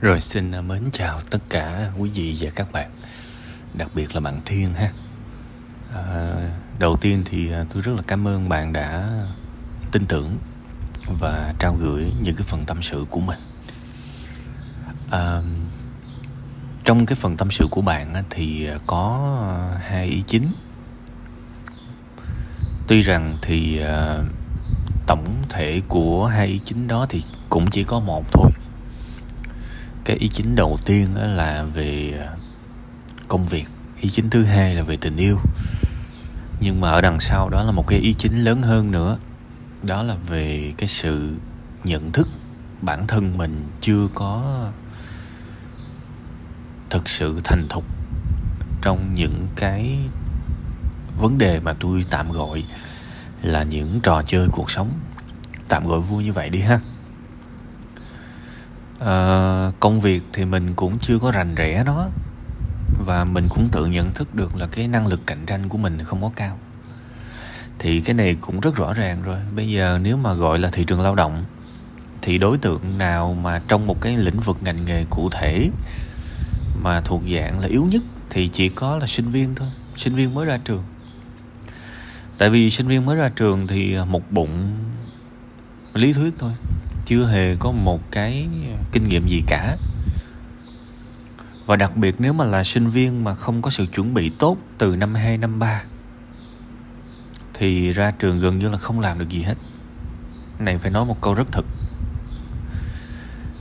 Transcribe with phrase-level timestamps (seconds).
[0.00, 2.90] Rồi xin à, mến chào tất cả quý vị và các bạn
[3.74, 4.90] Đặc biệt là bạn Thiên ha.
[5.94, 6.34] À,
[6.78, 9.08] Đầu tiên thì à, tôi rất là cảm ơn bạn đã
[9.92, 10.38] tin tưởng
[11.20, 13.38] Và trao gửi những cái phần tâm sự của mình.
[15.10, 15.42] À,
[16.84, 19.38] Trong cái phần tâm sự của bạn thì à, có
[19.80, 20.48] hai ý chính.
[22.86, 23.80] Tuy rằng thì
[25.06, 28.50] tổng thể của hai ý chính đó thì cũng chỉ có một thôi
[30.08, 32.36] cái ý chính đầu tiên là về à,
[33.28, 33.64] công việc.
[34.00, 35.38] Ý chính thứ hai là về tình yêu.
[36.60, 39.18] Nhưng mà ở đằng sau đó là một cái ý chính lớn hơn nữa.
[39.82, 41.36] Đó là về cái sự
[41.84, 42.28] nhận thức
[42.82, 44.66] bản thân mình chưa có
[46.90, 47.84] thực sự thành thục
[48.82, 49.98] trong những cái
[51.18, 52.64] vấn đề mà tôi tạm gọi
[53.42, 54.90] là những trò chơi cuộc sống.
[55.68, 56.80] Tạm gọi vui như vậy đi ha
[58.98, 62.08] à, công việc thì mình cũng chưa có rành rẽ nó
[63.06, 65.98] và mình cũng tự nhận thức được là cái năng lực cạnh tranh của mình
[66.04, 66.58] không có cao.
[67.78, 69.38] Thì cái này cũng rất rõ ràng rồi.
[69.56, 71.44] Bây giờ nếu mà gọi là thị trường lao động
[72.22, 75.70] thì đối tượng nào mà trong một cái lĩnh vực ngành nghề cụ thể
[76.82, 80.34] mà thuộc dạng là yếu nhất thì chỉ có là sinh viên thôi sinh viên
[80.34, 80.84] mới ra trường.
[82.38, 84.74] Tại vì sinh viên mới ra trường thì một bụng
[85.94, 86.52] lý thuyết thôi
[87.08, 88.48] chưa hề có một cái
[88.92, 89.76] kinh nghiệm gì cả.
[91.66, 94.56] Và đặc biệt nếu mà là sinh viên mà không có sự chuẩn bị tốt
[94.78, 95.82] từ năm 2, năm 3
[97.54, 99.54] thì ra trường gần như là không làm được gì hết.
[100.58, 101.66] Này phải nói một câu rất thực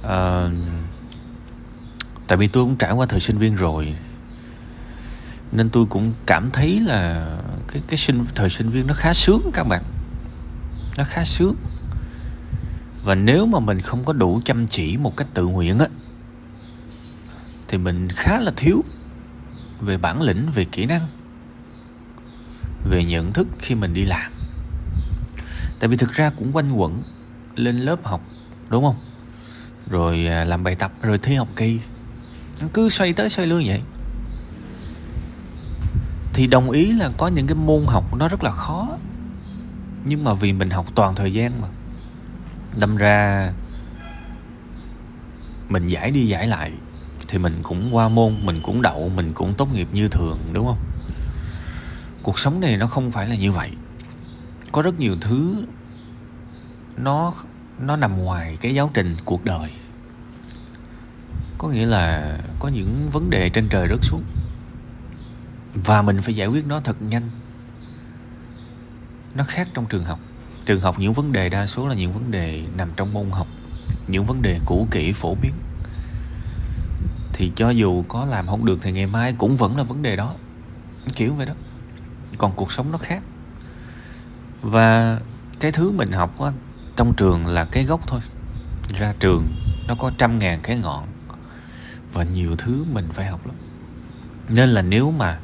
[0.03, 0.49] à,
[2.27, 3.95] tại vì tôi cũng trải qua thời sinh viên rồi
[5.51, 7.37] nên tôi cũng cảm thấy là
[7.67, 9.83] cái cái sinh thời sinh viên nó khá sướng các bạn.
[10.97, 11.55] Nó khá sướng
[13.08, 15.88] và nếu mà mình không có đủ chăm chỉ một cách tự nguyện á,
[17.67, 18.83] thì mình khá là thiếu
[19.81, 21.02] về bản lĩnh, về kỹ năng,
[22.89, 24.31] về nhận thức khi mình đi làm.
[25.80, 26.98] Tại vì thực ra cũng quanh quẩn
[27.55, 28.21] lên lớp học,
[28.70, 28.95] đúng không?
[29.89, 31.80] Rồi à, làm bài tập, rồi thi học kỳ.
[32.73, 33.81] Cứ xoay tới xoay lui vậy.
[36.33, 38.98] Thì đồng ý là có những cái môn học nó rất là khó.
[40.05, 41.67] Nhưng mà vì mình học toàn thời gian mà
[42.80, 43.52] đâm ra
[45.70, 46.71] mình giải đi giải lại
[47.27, 50.65] thì mình cũng qua môn, mình cũng đậu, mình cũng tốt nghiệp như thường, đúng
[50.65, 50.80] không?
[52.23, 53.71] Cuộc sống này nó không phải là như vậy.
[54.71, 55.66] Có rất nhiều thứ
[56.98, 57.33] nó
[57.80, 59.71] nó nằm ngoài cái giáo trình cuộc đời.
[61.58, 64.23] Có nghĩa là có những vấn đề trên trời rớt xuống
[65.73, 67.30] và mình phải giải quyết nó thật nhanh.
[69.36, 70.20] Nó khác trong trường học
[70.67, 73.48] trường học những vấn đề đa số là những vấn đề nằm trong môn học
[74.08, 75.54] những vấn đề cũ kỹ phổ biến.
[77.33, 80.16] Thì cho dù có làm không được thì ngày mai cũng vẫn là vấn đề
[80.16, 80.33] đó
[81.16, 81.54] kiểu vậy đó.
[82.38, 83.23] Còn cuộc sống nó khác.
[84.61, 85.20] Và
[85.60, 86.52] cái thứ mình học á,
[86.95, 88.20] trong trường là cái gốc thôi.
[88.99, 89.48] Ra trường
[89.88, 91.08] nó có trăm ngàn cái ngọn
[92.14, 93.55] và nhiều thứ mình phải học lắm.
[94.49, 95.39] Nên là nếu mà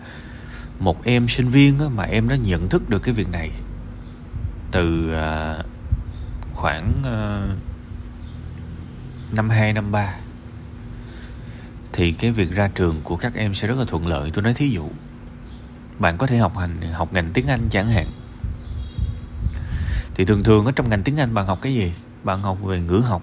[0.79, 3.51] một em sinh viên á, mà em đã nhận thức được cái việc này
[4.73, 5.65] từ uh,
[6.53, 7.57] khoảng uh,
[9.35, 10.15] năm hai năm ba
[11.93, 14.31] thì cái việc ra trường của các em sẽ rất là thuận lợi.
[14.31, 14.89] Tôi nói thí dụ
[15.99, 18.11] bạn có thể học hành học ngành tiếng anh chẳng hạn.
[20.15, 21.93] Thì thường thường ở trong ngành tiếng anh bạn học cái gì?
[22.23, 23.21] Bạn học về ngữ học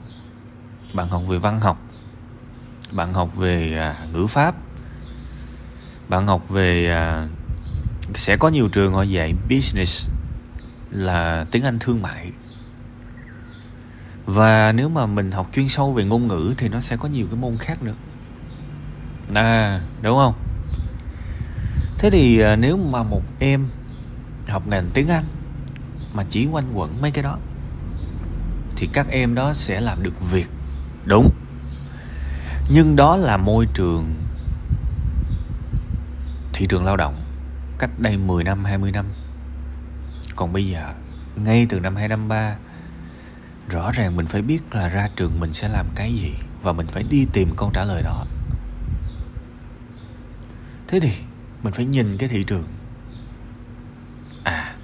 [0.95, 1.79] bạn học về văn học
[2.93, 4.55] bạn học về à, ngữ pháp
[6.09, 7.29] bạn học về à,
[8.15, 10.11] sẽ có nhiều trường họ dạy business
[10.91, 12.33] là tiếng Anh thương mại.
[14.27, 17.27] Và nếu mà mình học chuyên sâu về ngôn ngữ thì nó sẽ có nhiều
[17.27, 17.95] cái môn khác nữa.
[19.35, 20.35] À đúng không?
[21.99, 23.69] Thế thì à, nếu mà một em
[24.49, 25.25] học ngành tiếng anh
[26.13, 27.39] mà chỉ quanh quẩn mấy cái đó,
[28.77, 30.51] thì các em đó sẽ làm được việc.
[31.05, 31.31] Đúng.
[32.71, 34.15] Nhưng đó là môi trường
[36.53, 37.15] thị trường lao động
[37.79, 39.07] cách đây 10 năm 20 năm
[40.41, 40.95] còn bây giờ,
[41.37, 42.57] ngay từ năm 253
[43.69, 46.87] rõ ràng mình phải biết là ra trường mình sẽ làm cái gì và mình
[46.87, 48.25] phải đi tìm câu trả lời đó.
[50.89, 51.13] Thế thì,
[51.63, 52.65] mình phải nhìn cái thị trường.
[54.45, 54.75] À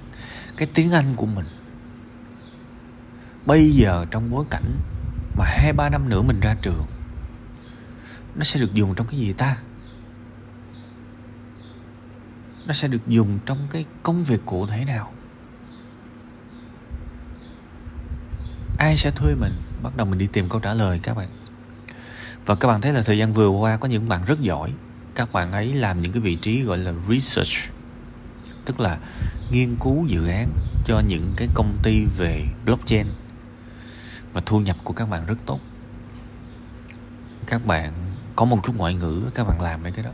[0.57, 1.45] cái tiếng anh của mình.
[3.45, 4.79] Bây giờ trong bối cảnh
[5.37, 6.85] mà hai, ba năm nữa mình ra trường,
[8.35, 9.57] nó sẽ được dùng trong cái gì ta?
[12.67, 15.13] Nó sẽ được dùng trong cái công việc cụ thể nào?
[18.87, 19.53] Ai sẽ thuê mình?
[19.83, 21.27] Bắt đầu mình đi tìm câu trả lời các bạn.
[22.45, 24.73] Và các bạn thấy là thời gian vừa qua có những bạn rất giỏi.
[25.15, 27.73] Các bạn ấy làm những cái vị trí gọi là research,
[28.65, 28.97] tức là
[29.51, 30.49] nghiên cứu dự án
[30.85, 33.05] cho những cái công ty về blockchain.
[34.33, 35.59] Và thu nhập của các bạn rất tốt.
[37.47, 37.93] Các bạn
[38.35, 40.11] có một chút ngoại ngữ, các bạn làm mấy cái đó.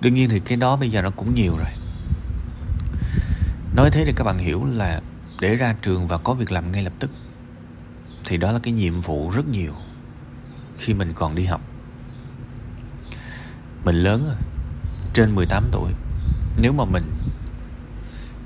[0.00, 1.70] Đương nhiên thì cái đó bây giờ nó cũng nhiều rồi.
[3.76, 5.00] Nói thế thì các bạn hiểu là
[5.40, 7.10] để ra trường và có việc làm ngay lập tức
[8.24, 9.72] thì đó là cái nhiệm vụ rất nhiều
[10.76, 11.60] khi mình còn đi học.
[13.84, 14.36] Mình lớn rồi,
[15.14, 15.92] trên 18 tuổi.
[16.58, 17.12] Nếu mà mình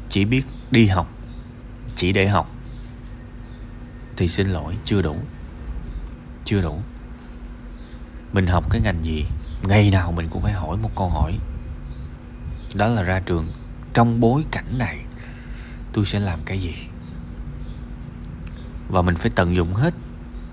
[0.08, 1.10] chỉ biết đi học,
[1.96, 2.50] chỉ để học,
[4.16, 5.16] thì xin lỗi, chưa đủ
[6.48, 6.82] chưa đủ.
[8.32, 9.24] Mình học cái ngành gì,
[9.62, 11.38] ngày nào mình cũng phải hỏi một câu hỏi.
[12.74, 13.46] Đó là ra trường,
[13.94, 14.98] trong bối cảnh này,
[15.92, 16.74] tôi sẽ làm cái gì?
[18.88, 19.94] Và mình phải tận dụng hết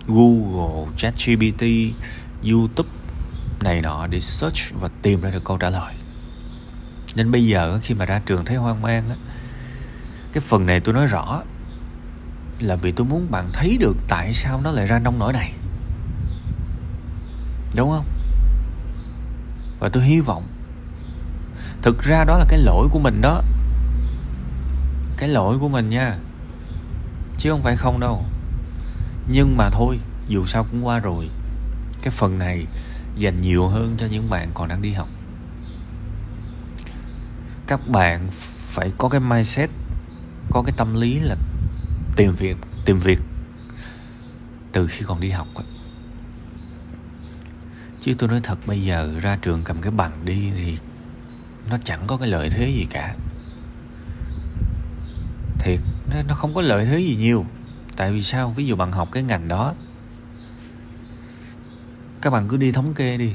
[0.08, 1.64] Google, ChatGPT,
[2.52, 2.90] YouTube
[3.62, 5.94] này nọ để search và tìm ra được câu trả lời.
[7.16, 9.16] Nên bây giờ khi mà ra trường thấy hoang mang á,
[10.34, 11.42] cái phần này tôi nói rõ
[12.60, 15.54] là vì tôi muốn bạn thấy được tại sao nó lại ra nông nổi này.
[17.76, 18.06] Đúng không?
[19.80, 20.44] Và tôi hy vọng
[21.82, 23.42] Thực ra đó là cái lỗi của mình đó
[25.18, 26.18] Cái lỗi của mình nha
[27.46, 28.24] Chứ không phải không đâu.
[29.30, 31.30] Nhưng mà thôi, Dù sao cũng qua rồi.
[32.02, 32.66] Cái phần này
[33.18, 35.08] dành nhiều hơn cho những bạn còn đang đi học.
[37.68, 38.28] Các bạn
[38.58, 39.70] phải có cái mindset,
[40.52, 41.36] Có cái tâm lý là
[42.16, 43.20] Tìm việc Tìm việc
[44.72, 45.66] Từ khi còn đi học ấy.
[48.02, 50.78] Chứ tôi nói thật, bây giờ ra trường cầm cái bằng đi thì
[51.70, 53.16] nó chẳng có cái lợi thế gì cả.
[55.60, 55.80] Thiệt
[56.28, 57.46] nó không có lợi thế gì nhiều.
[57.98, 58.52] Tại vì sao?
[58.52, 59.74] Ví dụ bạn học cái ngành đó,
[62.22, 63.32] các bạn cứ đi thống kê đi.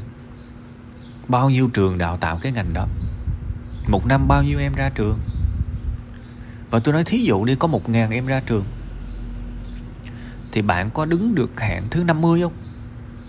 [1.28, 2.86] Bao nhiêu trường đào tạo cái ngành đó?
[3.88, 5.18] Một năm bao nhiêu em ra trường?
[6.70, 8.64] Và tôi nói thí dụ đi, có một ngàn em ra trường,
[10.52, 12.52] thì bạn có đứng được hạng thứ 50 không?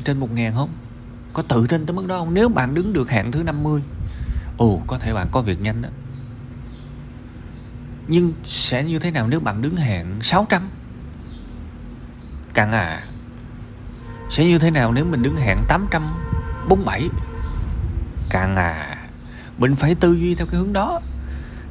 [0.03, 0.69] Trên một ngàn không?
[1.33, 2.33] Có tự tin tới mức đó không?
[2.33, 3.81] Nếu bạn đứng được hạng thứ 50
[4.57, 5.89] ồ, có thể bạn có việc nhanh đó
[8.07, 10.69] nhưng sẽ như thế nào nếu bạn đứng hạng 600
[12.53, 13.03] Càng à
[14.29, 17.09] Sẽ như thế nào nếu mình đứng hạng 847
[18.29, 18.97] Càng à
[19.57, 21.01] Mình phải tư duy theo cái hướng đó.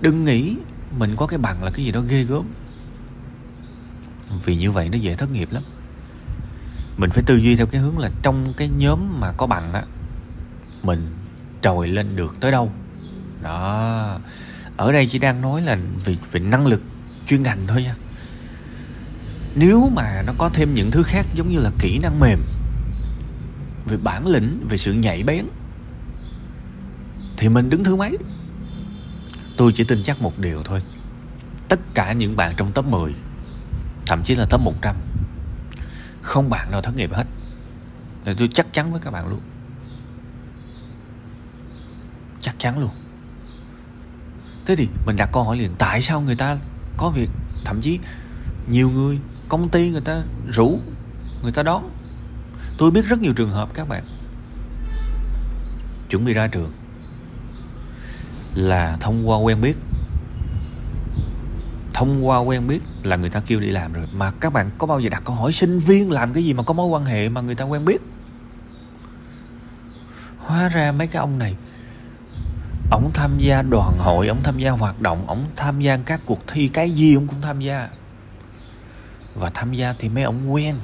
[0.00, 0.56] Đừng nghĩ
[0.98, 2.44] mình có cái bằng là cái gì đó ghê gớm.
[4.44, 5.62] Vì như vậy nó dễ thất nghiệp lắm.
[6.96, 9.82] Mình phải tư duy theo cái hướng là Trong cái nhóm mà có bằng á,
[10.82, 11.16] Mình
[11.62, 12.72] trồi lên được tới đâu.
[13.42, 14.18] Đó
[14.80, 16.82] ở đây chỉ đang nói là về về năng lực
[17.26, 17.94] chuyên ngành thôi nha.
[19.54, 22.40] Nếu mà nó có thêm những thứ khác giống như là kỹ năng mềm,
[23.86, 25.44] về bản lĩnh, về sự nhạy bén,
[27.36, 28.18] thì mình đứng thứ mấy?
[29.56, 30.80] Tôi chỉ tin chắc một điều thôi.
[31.68, 33.14] Tất cả những bạn trong top 10
[34.06, 34.96] thậm chí là top 100
[36.22, 37.24] không bạn nào thất nghiệp hết.
[38.24, 39.40] Thì tôi chắc chắn với các bạn luôn.
[42.40, 42.90] Chắc chắn luôn
[44.66, 46.58] thế thì mình đặt câu hỏi liền, tại sao người ta
[46.96, 47.30] có việc,
[47.64, 47.98] thậm chí
[48.68, 49.18] nhiều người,
[49.48, 50.78] công ty người ta rủ,
[51.42, 51.90] người ta đón?
[52.78, 54.02] Tôi biết rất nhiều trường hợp, các bạn.
[56.10, 56.72] Chuẩn bị ra trường
[58.54, 59.76] là thông qua quen biết.
[61.94, 64.06] Thông qua quen biết là người ta kêu đi làm rồi.
[64.14, 66.62] Mà các bạn có bao giờ đặt câu hỏi, sinh viên làm cái gì mà
[66.62, 68.02] có mối quan hệ mà người ta quen biết?
[70.38, 71.56] Hóa ra mấy cái ông này
[72.90, 76.46] ổng tham gia đoàn hội ổng tham gia hoạt động ổng tham gia các cuộc
[76.46, 77.88] thi cái gì ổng cũng tham gia.
[79.34, 80.76] Và tham gia thì mấy ổng quen.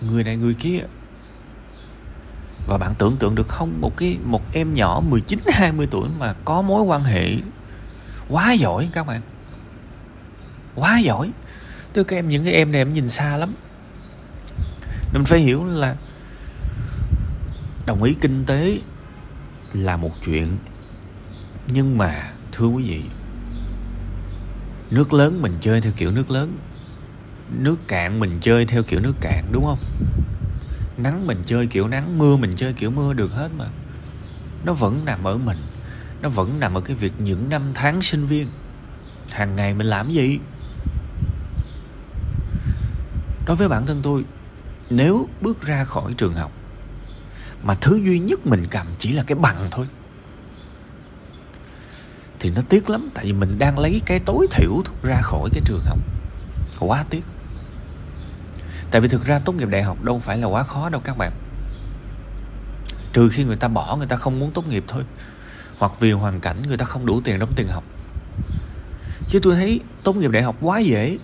[0.00, 0.78] Người này người kia.
[2.66, 3.80] Và bạn tưởng tượng được không?
[3.80, 7.34] Một cái, một em nhỏ 19 20 tuổi mà có mối quan hệ
[8.28, 9.20] quá giỏi các bạn.
[10.74, 11.30] Quá giỏi.
[11.92, 13.54] Tức các em, những cái em này em nhìn xa lắm.
[15.12, 15.96] Mình phải hiểu là
[17.86, 18.78] đồng ý kinh tế
[19.72, 20.56] là một chuyện.
[21.68, 23.02] Nhưng mà, thưa quý vị,
[24.90, 26.58] nước lớn mình chơi theo kiểu nước lớn,
[27.58, 29.78] nước cạn mình chơi theo kiểu nước cạn, đúng không?
[30.96, 33.66] Nắng mình chơi kiểu nắng, mưa mình chơi kiểu mưa được hết mà.
[34.64, 35.58] Nó vẫn nằm ở mình,
[36.22, 38.46] nó vẫn nằm ở cái việc những năm tháng sinh viên.
[39.30, 40.38] Hàng ngày mình làm gì?
[43.46, 44.24] Đối với bản thân tôi,
[44.90, 46.52] nếu bước ra khỏi trường học
[47.62, 49.86] mà thứ duy nhất mình cầm chỉ là cái bằng thôi.
[52.40, 55.62] Thì nó tiếc lắm, tại vì mình đang lấy cái tối thiểu ra khỏi cái
[55.64, 55.98] trường học.
[56.80, 57.24] Quá tiếc.
[58.90, 61.18] Tại vì thực ra tốt nghiệp đại học đâu phải là quá khó đâu các
[61.18, 61.32] bạn.
[63.12, 65.02] Trừ khi người ta bỏ người ta không muốn tốt nghiệp thôi.
[65.78, 67.84] Hoặc vì hoàn cảnh người ta không đủ tiền đóng tiền học.
[69.28, 71.18] Chứ tôi thấy tốt nghiệp đại học quá dễ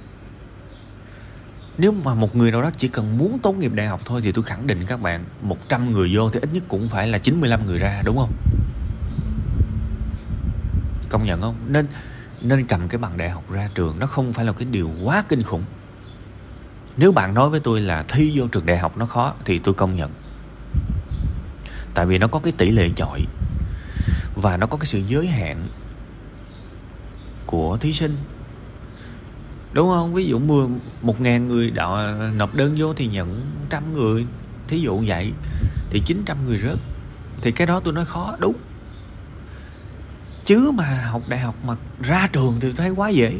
[1.78, 4.32] nếu mà một người nào đó chỉ cần muốn tốt nghiệp đại học thôi thì
[4.32, 7.66] tôi khẳng định các bạn 100 người vô thì ít nhất cũng phải là 95
[7.66, 8.32] người ra, đúng không?
[11.08, 11.56] Công nhận không?
[11.66, 11.86] Nên
[12.42, 15.24] nên cầm cái bằng đại học ra trường, nó không phải là cái điều quá
[15.28, 15.64] kinh khủng.
[16.96, 19.74] Nếu bạn nói với tôi là thi vô trường đại học nó khó thì tôi
[19.74, 20.10] công nhận.
[21.94, 23.20] Tại vì nó có cái tỷ lệ chọi
[24.34, 25.62] và nó có cái sự giới hạn
[27.46, 28.16] của thí sinh
[29.72, 30.14] đúng không?
[30.14, 30.68] Ví dụ mưa
[31.02, 34.26] một ngàn người đọ, nộp đơn vô thì nhận trăm người.
[34.68, 35.32] Thí dụ vậy
[35.90, 36.78] thì 900 người rớt.
[37.42, 38.56] Thì cái đó tôi nói khó đúng.
[40.44, 43.34] Chứ mà học đại học mà ra trường thì tôi thấy quá dễ.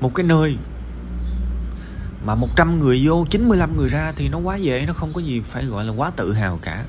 [0.00, 0.56] Một cái nơi
[2.24, 5.40] mà 100 người vô 95 người ra thì nó quá dễ nó không có gì
[5.40, 6.84] phải gọi là quá tự hào cả.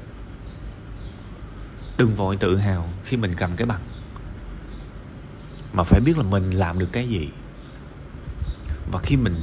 [1.98, 3.82] Đừng vội tự hào khi mình cầm cái bằng.
[5.74, 7.30] Mà phải biết là mình làm được cái gì
[8.92, 9.34] và khi mình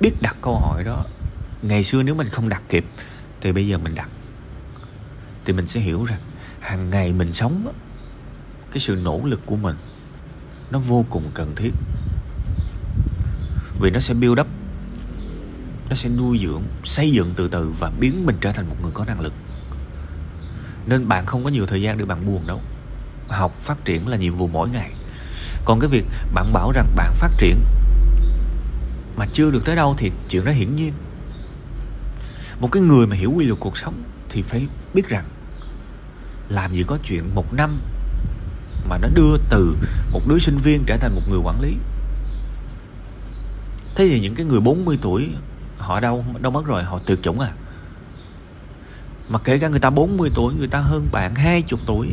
[0.00, 1.04] biết đặt câu hỏi đó,
[1.62, 2.84] ngày xưa nếu mình không đặt kịp,
[3.40, 4.08] thì bây giờ mình đặt.
[5.44, 6.20] Thì mình sẽ hiểu rằng
[6.60, 7.72] hàng ngày mình sống
[8.70, 9.76] cái sự nỗ lực của mình
[10.70, 11.70] nó vô cùng cần thiết.
[13.80, 14.46] Vì nó sẽ build up,
[15.88, 18.92] nó sẽ nuôi dưỡng, xây dựng từ từ và biến mình trở thành một người
[18.94, 19.32] có năng lực.
[20.86, 22.60] Nên bạn không có nhiều thời gian để bạn buồn đâu.
[23.28, 24.92] Học phát triển là nhiệm vụ mỗi ngày.
[25.64, 27.56] Còn cái việc bạn bảo rằng bạn phát triển
[29.16, 30.92] mà chưa được tới đâu thì chuyện đó hiển nhiên.
[32.60, 35.24] Một cái người mà hiểu quy luật cuộc sống thì phải biết rằng
[36.48, 37.80] làm gì có chuyện một năm
[38.88, 39.76] mà nó đưa từ
[40.12, 41.76] một đứa sinh viên trở thành một người quản lý.
[43.96, 45.28] Thế thì những cái người 40 tuổi,
[45.78, 47.52] họ đâu đâu mất rồi, họ tuyệt chủng à.
[49.28, 52.08] Mà kể cả người ta 40 tuổi, người ta hơn bạn 20 tuổi,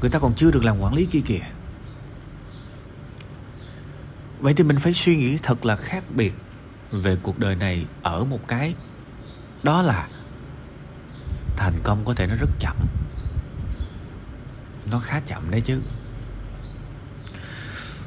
[0.00, 1.40] người ta còn chưa được làm quản lý kia kìa
[4.40, 6.34] vậy thì mình phải suy nghĩ thật là khác biệt
[6.92, 8.74] về cuộc đời này ở một cái.
[9.62, 10.08] Đó là
[11.56, 12.76] thành công có thể nó rất chậm.
[14.92, 15.80] Nó khá chậm đấy chứ.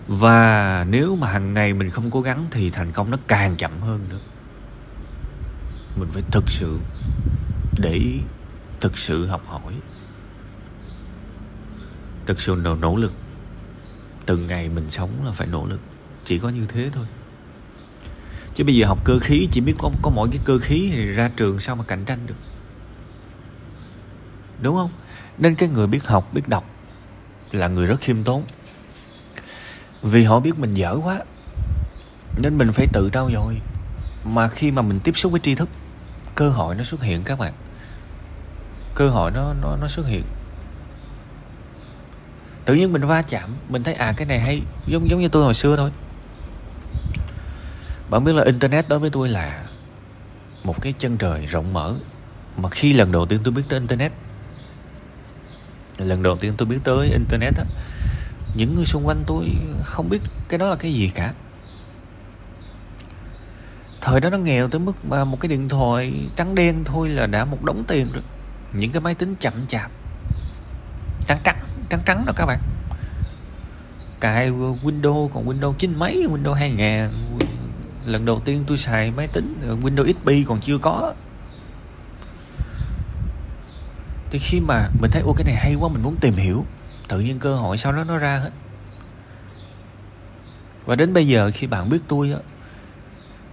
[0.08, 3.80] Và nếu mà hàng ngày mình không cố gắng thì thành công nó càng chậm
[3.82, 4.20] hơn nữa.
[5.96, 6.80] Mình phải thực sự
[7.80, 8.20] để ý
[8.80, 9.74] thực sự học hỏi
[12.26, 13.14] thực sự nỗ, nỗ lực.
[14.26, 15.80] Từng ngày mình sống là phải nỗ lực
[16.26, 17.06] chỉ có như thế thôi.
[18.54, 21.06] Chứ bây giờ học cơ khí, chỉ biết có có mỗi cái cơ khí thì
[21.06, 22.36] ra trường sao mà cạnh tranh được.
[24.62, 24.90] Đúng không?
[25.38, 26.66] Nên cái người biết học, biết đọc
[27.52, 28.44] là người rất khiêm tốn.
[30.02, 31.20] Vì họ biết mình dở quá,
[32.42, 33.58] nên mình phải tự trau dồi.
[34.26, 35.70] Mà khi mà mình tiếp xúc với tri thức,
[36.36, 37.54] cơ hội nó xuất hiện các bạn.
[38.96, 40.24] Cơ hội nó nó nó xuất hiện.
[42.66, 45.44] Tự nhiên mình va chạm, mình thấy à cái này hay, giống giống như tôi
[45.44, 45.92] hồi xưa thôi
[48.12, 49.64] bạn biết là internet đối với tôi là
[50.64, 51.94] một cái chân trời rộng mở.
[52.58, 54.12] Mà khi lần đầu tiên tôi biết tới internet,
[55.98, 57.64] lần đầu tiên tôi biết tới internet á,
[58.56, 59.46] những người xung quanh tôi
[59.84, 61.34] không biết cái đó là cái gì cả.
[64.02, 67.28] Thời đó nó nghèo tới mức mà một cái điện thoại trắng đen thôi là
[67.28, 68.24] đã một đống tiền rồi.
[68.74, 69.92] Những cái máy tính chậm chạp.
[71.28, 71.58] Trắng trắng
[71.90, 72.60] trắng trắng đó các bạn.
[74.20, 77.10] Cài Windows, còn Windows chín mấy, Windows 2000
[78.06, 81.14] lần đầu tiên tôi xài máy tính ờ, Windows XP còn chưa có.
[84.30, 86.66] Thì khi mà mình thấy ô cái này hay quá, mình muốn tìm hiểu.
[87.08, 88.52] Tự nhiên cơ hội sau đó nó ra hết.
[90.86, 92.40] Và đến bây giờ khi bạn biết tôi á,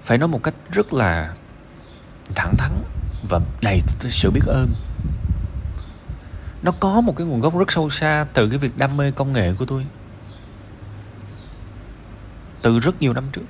[0.03, 1.35] phải nói một cách rất là
[2.35, 2.73] thẳng thắn
[3.29, 4.69] và đầy sự biết ơn.
[6.63, 9.33] Nó có một cái nguồn gốc rất sâu xa từ cái việc đam mê công
[9.33, 9.87] nghệ của tôi.
[12.63, 13.43] Từ rất nhiều năm trước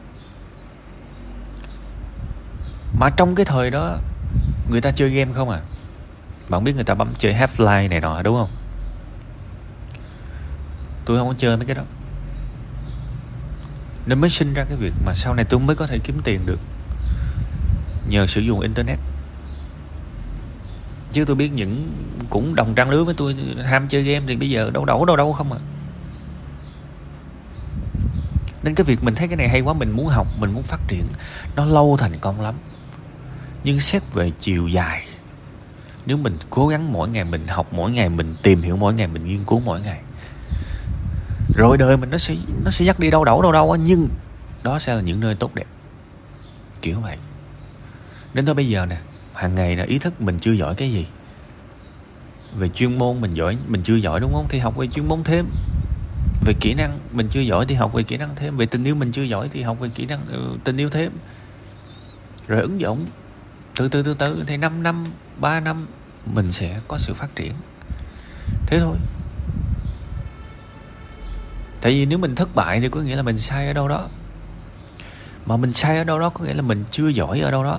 [2.92, 3.98] mà trong cái thời đó,
[4.70, 5.60] người ta chơi game không à?
[6.48, 8.50] Bạn biết người ta bấm chơi Half-Life này nọ, đúng không?
[11.04, 11.82] Tôi không có chơi mấy cái đó.
[14.06, 16.40] Nên mới sinh ra cái việc mà sau này tôi mới có thể kiếm tiền
[16.46, 16.60] được
[18.08, 18.98] nhờ sử dụng internet.
[21.12, 21.92] Chứ tôi biết những
[22.30, 25.16] cũng đồng trang lứa với tôi, ham chơi game thì bây giờ đâu đâu đâu
[25.16, 25.58] đâu không à
[28.62, 30.80] nên cái việc mình thấy cái này hay quá, mình muốn học, mình muốn phát
[30.88, 31.04] triển,
[31.56, 32.54] nó lâu thành công lắm.
[33.64, 35.04] Nhưng xét về chiều dài,
[36.06, 39.06] nếu mình cố gắng mỗi ngày mình học, mỗi ngày mình tìm hiểu, mỗi ngày
[39.06, 40.00] mình nghiên cứu mỗi ngày,
[41.56, 44.08] rồi đời mình nó sẽ nó sẽ dắt đi đâu đâu đâu đâu nhưng
[44.62, 45.66] đó sẽ là những nơi tốt đẹp.
[46.82, 47.16] Kiểu vậy.
[48.34, 48.96] Nên tới bây giờ nè,
[49.34, 51.06] hàng ngày là ý thức mình chưa giỏi cái gì.
[52.56, 54.46] Về chuyên môn mình giỏi, mình chưa giỏi đúng không?
[54.48, 55.46] Thì học về chuyên môn thêm
[56.40, 58.56] về kỹ năng, mình chưa giỏi thì học về kỹ năng thêm.
[58.56, 61.12] Về tình yêu mình chưa giỏi thì học về kỹ năng ừ, tình yêu thêm.
[62.48, 63.06] Rồi ứng dụng,
[63.76, 65.06] từ từ từ từ, thì 5 năm
[65.40, 65.86] 3 năm,
[66.26, 67.52] mình sẽ có sự phát triển.
[68.66, 68.96] Thế thôi.
[71.80, 74.08] Tại vì nếu mình thất bại thì có nghĩa là mình sai ở đâu đó.
[75.46, 77.78] Mà mình sai ở đâu đó có nghĩa là mình chưa giỏi ở đâu đó.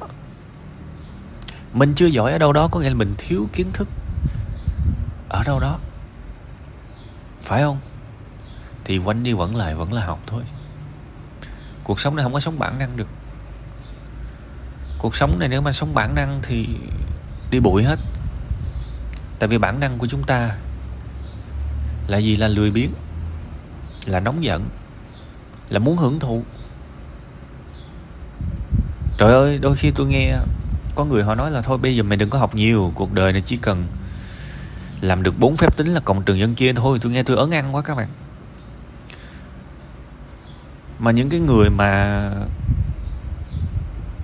[1.73, 3.87] Mình chưa giỏi ở đâu đó có nghĩa là mình thiếu kiến thức
[5.29, 5.79] ở đâu đó.
[7.41, 7.79] Phải không?
[8.89, 10.43] Thì quanh đi vẫn lại vẫn là học thôi.
[11.83, 13.07] Cuộc sống này không có sống bản năng được.
[14.97, 16.67] Cuộc sống này nếu mà sống bản năng thì
[17.51, 17.99] đi bụi hết.
[19.39, 20.55] Tại vì bản năng của chúng ta
[22.07, 22.35] là gì?
[22.35, 22.89] Là lười biếng,
[24.05, 24.69] là nóng giận,
[25.69, 26.43] là muốn hưởng thụ.
[29.17, 30.37] Trời ơi, đôi khi tôi nghe
[30.95, 33.33] có người họ nói là thôi, bây giờ mày đừng có học nhiều, cuộc đời
[33.33, 33.87] này chỉ cần
[35.01, 36.99] làm được bốn phép tính là cộng trừ nhân chia thôi.
[37.01, 38.07] Tôi nghe tôi ớn ăn quá các bạn
[40.99, 42.31] mà những cái người mà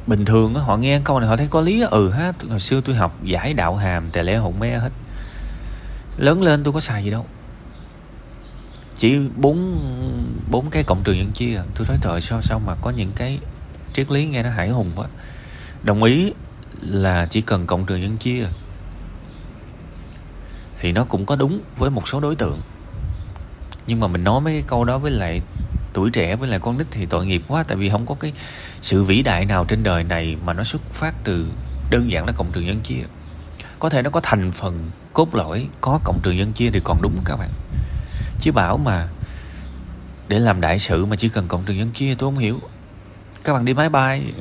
[0.08, 2.82] bình thường á, họ nghe câu này họ thấy có lý ừ ha hồi xưa
[2.82, 4.90] tôi học giải đạo hàm, tè lẽ hụng me hết.
[6.18, 7.26] Lớn lên tôi có xài gì đâu.
[8.98, 9.80] Chỉ bốn
[10.52, 11.64] bốn cái cộng trừ nhân chia à.
[11.76, 13.40] tôi nói trời, sao sao mà có những cái
[13.94, 15.08] triết lý nghe nó hải hùng quá.
[15.84, 16.34] Đồng ý
[16.82, 18.52] là chỉ cần cộng trừ nhân chia à,
[20.80, 22.60] thì nó cũng có đúng với một số đối tượng.
[23.88, 25.42] Nhưng mà mình nói mấy cái câu đó với lại
[25.96, 28.34] tuổi trẻ với lại con nít thì tội nghiệp quá, tại vì không có cái
[28.82, 31.48] sự vĩ đại nào trên đời này mà nó xuất phát từ
[31.90, 33.04] đơn giản là cộng trường dân chia.
[33.80, 37.02] Có thể nó có thành phần cốt lõi, có cộng trường dân chia thì còn
[37.02, 37.50] đúng các bạn.
[38.40, 39.08] Chứ bảo mà
[40.28, 42.60] để làm đại sự mà chỉ cần cộng trường dân chia tôi không hiểu.
[43.44, 44.34] Các bạn đi máy bay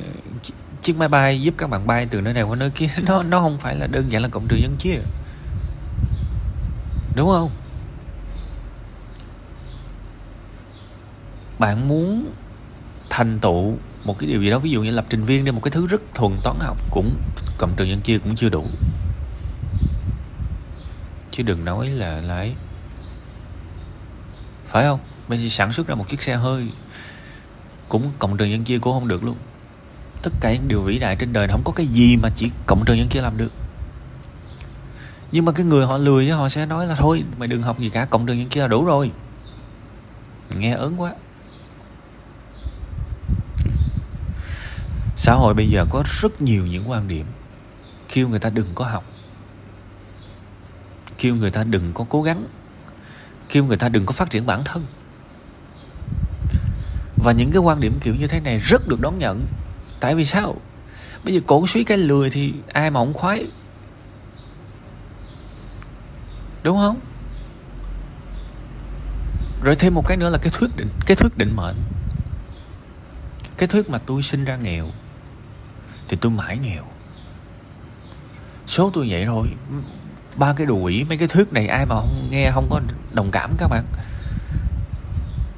[0.82, 3.40] chiếc máy bay giúp các bạn bay từ nơi này qua nơi kia, nó nó
[3.40, 4.99] không phải là đơn giản là cộng trừ dân chia.
[7.16, 7.50] Đúng không?
[11.64, 12.33] Bạn muốn
[13.11, 15.61] thành tựu một cái điều gì đó, ví dụ như lập trình viên đi, một
[15.62, 17.16] cái thứ rất thuần toán học cũng
[17.59, 18.64] cộng trừ nhân chia cũng chưa đủ.
[21.31, 22.55] Chứ đừng nói là lái
[24.66, 25.00] phải không?
[25.29, 26.70] Bây giờ sản xuất ra một chiếc xe hơi
[27.88, 29.37] cũng cộng trừ nhân chia cũng không được luôn.
[30.22, 32.85] Tất cả những điều vĩ đại trên đời không có cái gì mà chỉ cộng
[32.85, 33.53] trừ nhân chia làm được.
[35.33, 37.90] Nhưng mà cái người họ lười họ sẽ nói là thôi, mày đừng học gì
[37.90, 39.11] cả cộng trừ nhân chia là đủ rồi.
[40.59, 41.14] Nghe ớn quá.
[45.16, 47.27] Xã hội bây giờ có rất nhiều những quan điểm.
[48.09, 49.05] Kêu người ta đừng có học.
[51.18, 52.44] Kêu người ta đừng có cố gắng.
[53.48, 54.87] Kêu người ta đừng có phát triển bản thân.
[57.16, 59.46] Và những cái quan điểm kiểu như thế này rất được đón nhận.
[60.00, 60.57] Tại vì sao?
[61.24, 63.46] Bây giờ cổ suý cái lười thì ai mà không khoái.
[66.62, 67.00] Đúng không?
[69.62, 71.77] Rồi thêm một cái nữa là cái thuyết định, cái thuyết định mệnh.
[73.57, 74.87] Cái thuyết mà tôi sinh ra nghèo
[76.09, 76.85] thì tôi mãi nghèo.
[78.67, 79.49] Số tôi vậy thôi.
[80.37, 82.81] Ba cái đồ quỷ mấy cái thuyết này ai mà không nghe, không có
[83.12, 83.85] đồng cảm các bạn.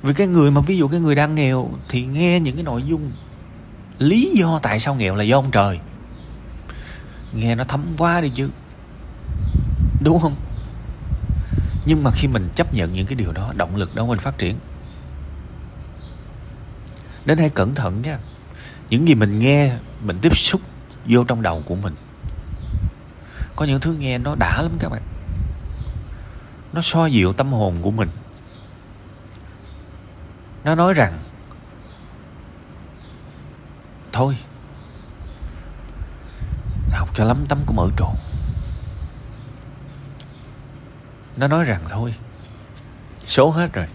[0.02, 2.82] Vì cái người mà ví dụ cái người đang nghèo thì nghe những cái nội
[2.82, 3.10] dung
[3.98, 5.80] lý do tại sao nghèo là do ông trời.
[7.32, 8.50] Nghe nó thấm quá đi chứ.
[10.02, 10.36] Đúng không?
[11.86, 14.38] Nhưng mà khi mình chấp nhận những cái điều đó, động lực đó mình phát
[14.38, 14.58] triển.
[17.24, 18.18] Đến hãy cẩn thận nha
[18.88, 20.60] những gì mình nghe, mình tiếp xúc
[21.06, 21.94] vô trong đầu của mình.
[23.56, 25.02] Có những thứ nghe nó đã lắm các bạn.
[26.72, 28.08] Nó so dịu tâm hồn của mình.
[30.64, 31.18] Nó nói rằng,
[34.12, 34.36] thôi,
[36.90, 38.14] học cho lắm tấm của mở trộn.
[41.36, 42.14] Nó nói rằng, thôi,
[43.26, 43.86] số hết rồi,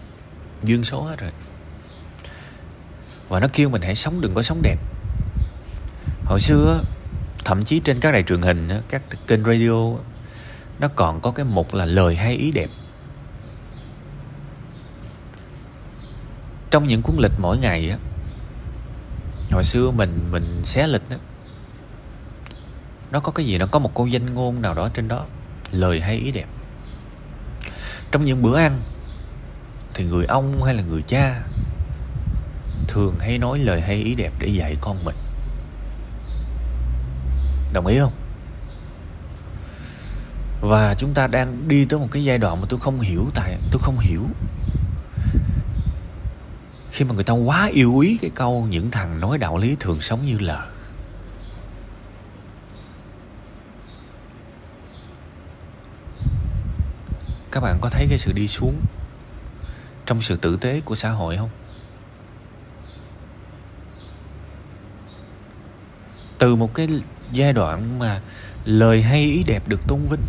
[0.62, 1.32] duyên số hết rồi
[3.32, 4.78] và nó kêu mình hãy sống đừng có sống đẹp.
[6.24, 6.80] Hồi xưa
[7.44, 9.98] thậm chí trên các đài truyền hình các kênh radio
[10.80, 12.70] nó còn có cái mục là lời hay ý đẹp.
[16.70, 17.96] Trong những cuốn lịch mỗi ngày á,
[19.50, 21.16] hồi xưa mình mình xé lịch đó
[23.10, 23.58] nó có cái gì?
[23.58, 25.26] Nó có một câu danh ngôn nào đó trên đó,
[25.70, 26.46] lời hay ý đẹp.
[28.10, 28.80] Trong những bữa ăn,
[29.94, 31.42] thì người ông hay là người cha
[32.88, 35.16] thường hay nói lời hay ý đẹp để dạy con mình.
[37.72, 38.12] Đồng ý không?
[40.60, 43.58] Và chúng ta đang đi tới một cái giai đoạn mà tôi không hiểu tại,
[43.70, 44.22] tôi không hiểu.
[46.90, 50.00] Khi mà người ta quá yêu quý cái câu những thằng nói đạo lý thường
[50.00, 50.62] sống như lờ
[57.52, 58.80] các bạn có thấy cái sự đi xuống
[60.06, 61.50] trong sự tử tế của xã hội không?
[66.42, 66.88] Từ một cái
[67.32, 68.20] giai đoạn mà
[68.64, 70.20] lời hay ý đẹp được tôn vinh.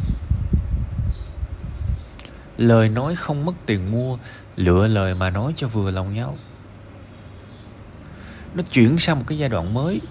[2.58, 4.18] Lời nói không mất tiền mua,
[4.56, 6.36] lựa lời mà nói cho vừa lòng nhau.
[8.54, 10.02] Nó chuyển sang một cái giai đoạn mới,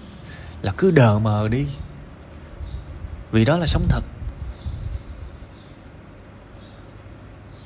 [0.61, 1.65] là cứ đờ mờ đi,
[3.31, 4.03] vì đó là sống thật.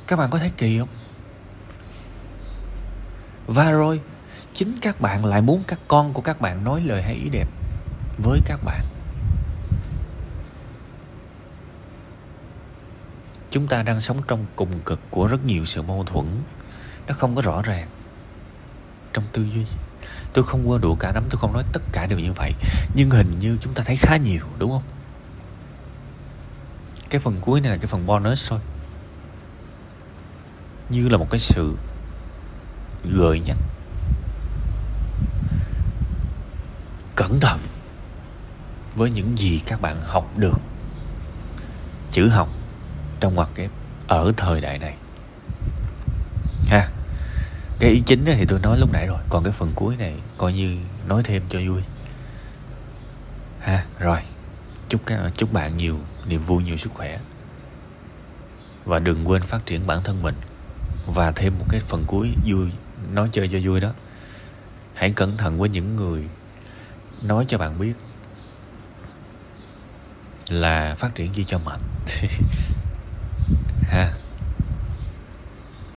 [0.08, 0.90] Các bạn có thấy kỳ không?
[3.48, 4.02] Và rồi,
[4.54, 7.48] chính các bạn lại muốn các con của các bạn nói lời hay ý đẹp
[8.18, 8.82] với các bạn.
[13.52, 16.26] Chúng ta đang sống trong cùng cực của rất nhiều sự mâu thuẫn.
[17.08, 17.88] Nó không có rõ ràng
[19.14, 19.66] trong tư duy.
[20.34, 22.54] Tôi không qua đũa cả nắm tôi không nói tất cả đều như vậy.
[22.96, 24.84] Nhưng hình như chúng ta thấy khá nhiều, đúng không?
[27.10, 28.60] Cái phần cuối này là cái phần bonus thôi.
[30.90, 31.76] Như là một cái sự
[33.04, 33.58] gợi nhắc.
[37.16, 37.60] Cẩn thận
[38.98, 40.62] với những gì các bạn học được.
[42.12, 42.50] Chữ học
[43.20, 43.72] trong ngoặc kép
[44.08, 44.96] ở thời đại này.
[46.68, 46.90] Ha,
[47.80, 50.54] cái ý chính thì tôi nói lúc nãy rồi, còn cái phần cuối này coi
[50.54, 51.82] như nói thêm cho vui.
[53.60, 54.20] Ha, rồi,
[54.90, 57.20] chúc các, chúc bạn nhiều niềm vui, nhiều sức khỏe.
[58.86, 60.36] Và đừng quên phát triển bản thân mình.
[61.08, 62.72] Và thêm một cái phần cuối vui,
[63.12, 63.94] nói chơi cho vui đó.
[64.94, 66.24] Hãy cẩn thận với những người
[67.22, 67.94] nói cho bạn biết
[70.52, 71.82] là phát triển gì cho mệt
[73.82, 74.14] ha.